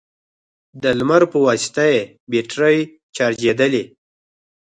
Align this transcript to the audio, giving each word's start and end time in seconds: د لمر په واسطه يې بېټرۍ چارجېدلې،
د 0.81 0.83
لمر 0.99 1.21
په 1.31 1.37
واسطه 1.45 1.83
يې 1.93 2.01
بېټرۍ 2.31 2.77
چارجېدلې، 3.15 3.83